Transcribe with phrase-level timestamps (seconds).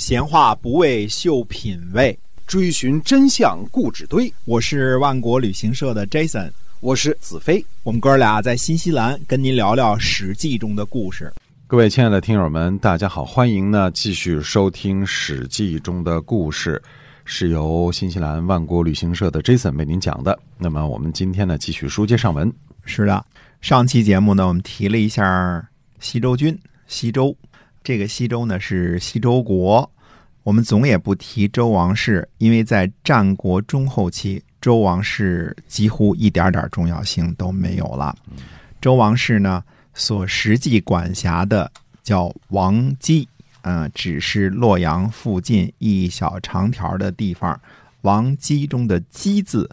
[0.00, 4.32] 闲话不为秀品味，追寻真相故纸堆。
[4.46, 7.62] 我是万国旅行社的 Jason，我是子飞。
[7.82, 11.30] 我们哥俩在新西兰跟您聊聊《史记》中的故事。
[11.66, 16.80] 各位亲爱的听友们，大家好，欢迎呢继续收听《史记》中的故事，
[17.26, 20.36] 是由新西兰万国旅行社的 Jason 为您讲的。
[20.56, 22.50] 那么我们今天呢继续书接上文。
[22.86, 23.22] 是的，
[23.60, 25.62] 上期节目呢我们提了一下
[26.00, 27.36] 西周军，西周。
[27.82, 29.90] 这个西周呢是西周国，
[30.42, 38.14] 我们总也不提周王室，因为在战国中后期，周王室几乎一点点重要性都没有了。
[38.80, 39.62] 周王室呢
[39.94, 41.70] 所实际管辖的
[42.02, 43.28] 叫王姬，
[43.62, 47.58] 嗯，只是洛阳附近一小长条的地方。
[48.02, 49.68] 王姬中的姬字，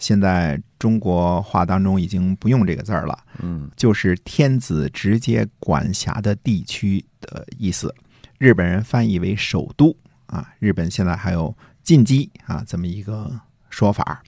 [0.00, 7.04] 现在中国话当中已经不用这个字儿了，嗯，就是天子直接管辖的地区。
[7.20, 7.94] 的意思，
[8.38, 9.94] 日本人翻译为首都
[10.24, 10.54] 啊。
[10.58, 13.30] 日本现在还有进击啊这么一个
[13.68, 14.22] 说法。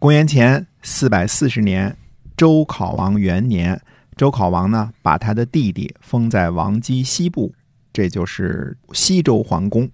[0.00, 1.96] 公元前四百四十年，
[2.36, 3.80] 周考王元年，
[4.16, 7.54] 周考王呢把他的弟弟封在王姬西部，
[7.92, 9.88] 这就是西周皇宫，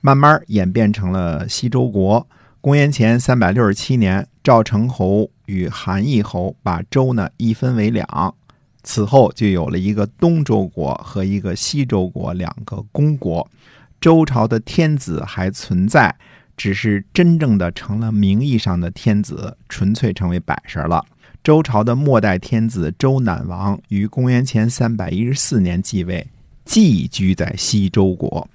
[0.00, 2.24] 慢慢演变成了西周国。
[2.62, 8.34] 公元前三百六十七年，赵成侯与韩义侯把周呢一分为两。
[8.82, 13.50] 此后就有了一个东周国和一个西周国两个公国，
[13.98, 16.14] 周朝的天子还存在，
[16.54, 21.02] 只是真正的成了名义上的天子，纯粹成为摆设了。
[21.42, 26.26] 周朝的末代天子周赧王于公元前三百一十四年继位，
[26.66, 28.46] 寄居在西周国，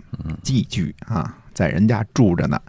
[0.44, 2.61] 寄居啊，在人家住着呢。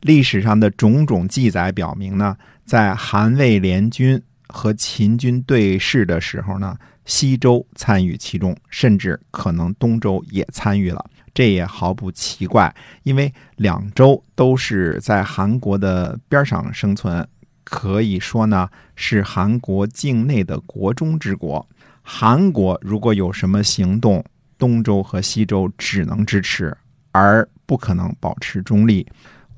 [0.00, 4.22] 历史上的种种记载表明呢，在韩魏联军。
[4.50, 6.74] 和秦军对视的时候呢，
[7.04, 17.28] 西周参与其中，甚至可能东周也参与了，这也毫不奇怪，因为两周都是在韩国的边上生存，
[17.62, 21.68] 可以说呢是韩国境内的国中之国。
[22.00, 24.24] 韩国如果有什么行动，
[24.56, 26.74] 东周和西周只能支持，
[27.12, 29.06] 而不可能保持中立。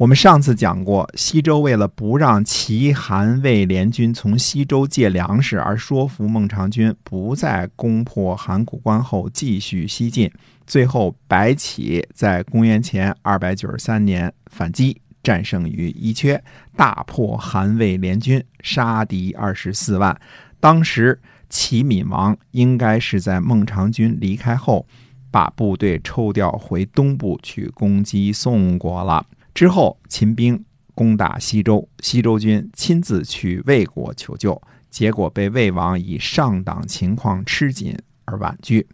[0.00, 10.33] 我们上次讲过，西周为了不让齐、韩、魏联军从西周借粮食，而说服孟尝君不再攻破函谷关后继续西进。
[10.66, 16.41] 最后，白起在公元前二百九十三年反击，战胜于伊阙，
[16.75, 20.19] 大破韩魏联军，杀敌二十四万。
[20.59, 24.87] 当时，齐闵王应该是在孟尝君离开后，
[25.31, 29.27] 把部队抽调回东部去攻击宋国了。
[29.55, 38.87] 之后，秦兵攻打西周，西周军亲自去魏国求救，结果被魏王以上党情况吃紧而婉拒。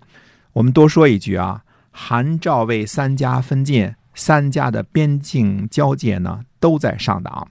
[0.53, 7.49] 我们多说一句啊，韩赵魏三家分晋，三家的边境交界呢都在上党，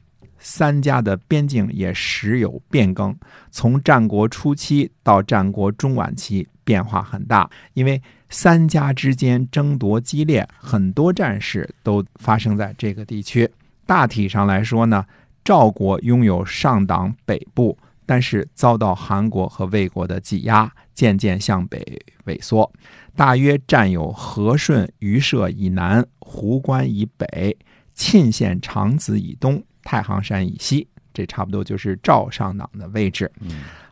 [0.47, 3.17] 三家的边境也时有变更，
[3.49, 7.99] 从战国初期到战国中晚期变化很大，因为。
[8.27, 13.49] 三家之间争夺激烈，很多战事都发生在这个地区。
[13.85, 15.05] 大体上来说呢，
[15.43, 22.69] 赵国拥有上党北部，但是遭到韩国和魏国的挤压，渐渐向北萎缩，
[23.15, 27.55] 大约占有和顺、榆社以南、壶关以北、
[27.93, 33.31] 沁县长子以东、太行山以西，这差不多就是赵上党的位置。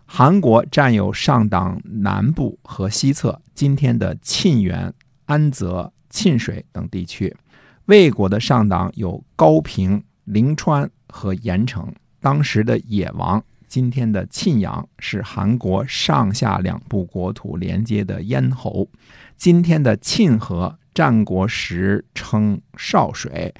[0.05, 4.93] 韩国占有上党南部和西侧，今天的沁源、
[5.25, 7.33] 安泽、沁水等地区；
[7.85, 11.93] 魏国的上党有高平、临川和盐城。
[12.19, 18.87] 当时的野王，今天的沁阳，是韩国上下两部国土连接的咽喉。
[19.35, 23.53] 今天的沁河，战国时称少水，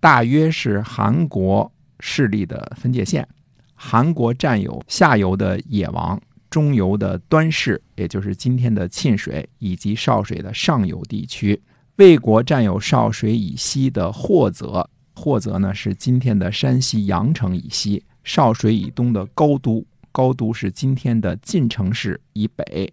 [0.00, 1.70] 大约是韩国
[2.00, 3.26] 势力的分界线。
[3.74, 6.20] 韩国占有下游的野王，
[6.50, 11.60] 中游的端氏，也就是今天的沁水，以及少水的上游地区。
[11.96, 22.88] 魏国占有少水以西的霍泽，霍泽呢是今天的山西阳城以西；少水以东的高都，高都是今天的晋城市以北；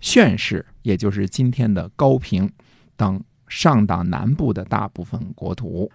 [0.00, 2.50] 宣氏，也就是今天的高平
[2.96, 5.90] 等上党南部的大部分国土。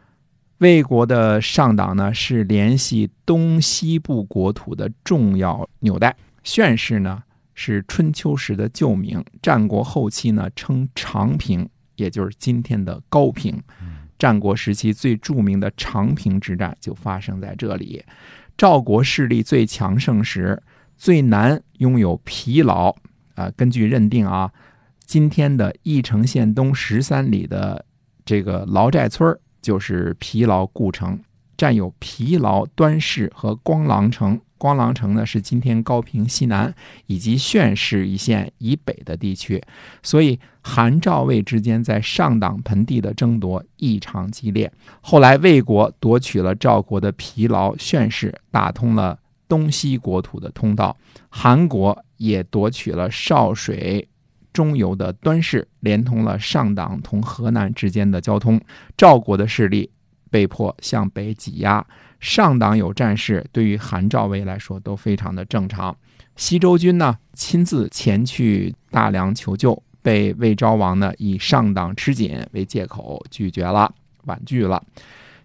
[0.61, 6.15] 魏国的上党呢，是联系东西部国土的重要纽带。
[6.43, 7.23] 宣氏呢，
[7.55, 13.59] 是春秋时的旧名，战国后期呢称长平，也就是今天的高平。
[14.19, 18.03] 战国时期最著名的长平之战就发生在这里。
[18.55, 20.61] 赵国势力最强盛时，
[20.95, 22.95] 最难拥有疲劳。
[23.33, 24.51] 啊，根据认定啊，
[25.07, 27.83] 今天的翼城县东十三里的。
[28.23, 31.19] 这个劳寨村儿就是疲劳故城，
[31.55, 34.39] 占有疲劳、端氏和光狼城。
[34.57, 36.71] 光狼城呢是今天高平西南
[37.07, 39.59] 以及炫氏一线以北的地区，
[40.03, 44.71] 所以韩赵魏之间在上党盆地的争夺异常激烈。
[45.01, 49.17] 后来魏国夺取了赵国的疲劳、炫氏，打通了
[49.47, 50.95] 东西国土的通道；
[51.29, 54.07] 韩国也夺取了少水。
[54.53, 58.59] 中游的端氏，连通了上党同河南之间的交通。
[58.97, 59.89] 赵国的势力
[60.29, 61.85] 被迫向北挤压。
[62.19, 65.95] 上党有战事，对于韩赵魏来说都非常的正常。
[66.35, 73.91] 西周军呢亲自前去大梁求救，被魏昭王呢以上党吃紧为借口拒绝了，
[74.25, 74.83] 婉拒了。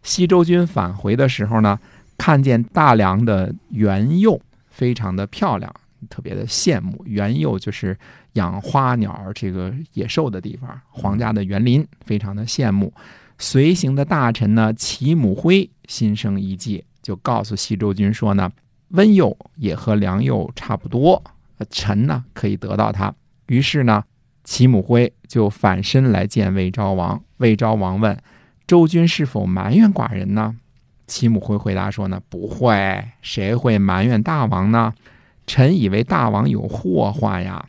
[0.02, 1.79] 西周军返回的时候呢，
[2.19, 4.38] 看见大梁的园囿
[4.69, 5.75] 非常的漂亮，
[6.06, 7.03] 特别的羡慕。
[7.05, 7.97] 园囿就是
[8.35, 12.93] 养花鸟这个野兽的地方，皇家的园林，非常的羡慕。
[13.38, 18.50] 随行的大臣呢，齐母辉心生一计，就告诉西周君说呢，
[18.88, 21.23] 温佑也和良佑差不多，
[21.70, 23.14] 臣呢可以得到他。
[23.47, 24.02] 于是呢，
[24.43, 27.23] 齐母辉就反身来见魏昭王。
[27.37, 28.19] 魏昭王问
[28.67, 30.56] 周君是否埋怨寡人呢？
[31.06, 34.93] 齐母辉回答说呢，不会，谁会埋怨大王呢？
[35.46, 37.66] 臣以为大王有祸患呀。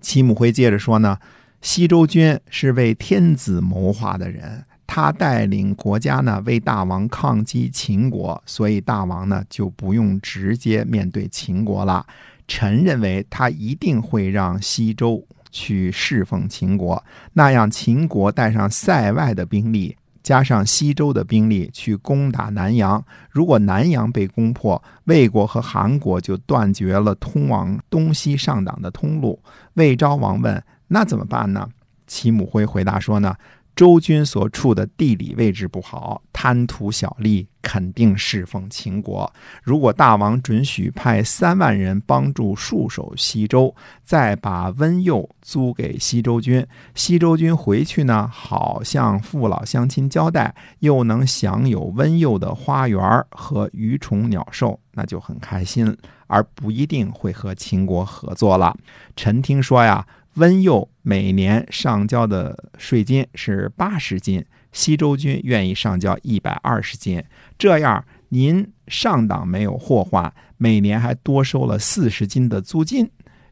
[0.00, 1.18] 齐母辉接着说呢，
[1.60, 4.64] 西周君是为天子谋划的人。
[4.88, 12.06] 他带领国家呢为大王抗击秦国，所以大王呢就不用直接面对秦国了。
[12.46, 23.00] 臣认为他一定会让西周去侍奉秦国，那样秦国带上塞外的兵力，加上西周的兵力去攻打南阳。
[23.30, 29.40] 如果南阳被攻破，魏国和韩国就断绝了通往东西上党的通路。
[29.74, 31.68] 魏昭王问：“那怎么办呢？”
[32.08, 33.36] 齐母辉回答说：“呢。”
[33.76, 39.30] 周军所处的地理位置不好，贪图小利，肯定侍奉秦国。
[39.62, 55.94] 如果大王准许派三万人帮助戍守西周，再把温佑租给西周军，西周军回去呢，好向父老乡亲交代，又能享有温佑的花园和鱼虫鸟兽，那就很开心，
[56.28, 58.74] 而不一定会和秦国合作了。
[59.14, 60.06] 臣听说呀。
[60.36, 67.22] 温佑每年上交的税金是八十斤，西周军愿意上交一百二十斤，
[67.56, 73.10] 这样您上党没有祸患，每年还多收了四十斤的租金。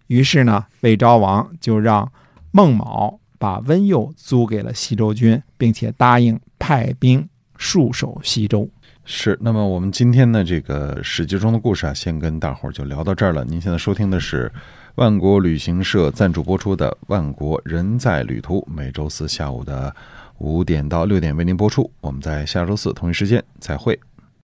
[0.08, 2.12] 于是呢，魏昭王就让
[2.50, 7.26] 孟卯把温佑租给了西周军，并且答应派兵
[7.58, 8.68] 戍守西周。
[9.04, 13.44] 是，那么我们今天的这个史记中的故事啊，先跟大伙儿就聊到这儿了。
[13.44, 14.50] 您现在收听的是。
[14.96, 19.92] 万国旅行社赞助播出的《万国人在旅途》，每周四下午的
[20.38, 21.90] 五点到六点为您播出。
[22.00, 23.98] 我们在下周四同一时间再会。